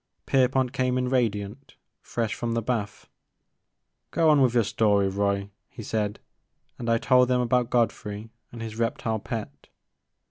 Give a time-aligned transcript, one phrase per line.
[0.25, 3.07] Pierpont came in radiant, fresh from the bath.
[4.09, 6.19] Go on with your story, Roy,'* he said;
[6.79, 9.67] and I told them about Godfrey and his reptile pet.